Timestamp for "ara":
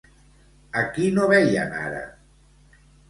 1.83-2.01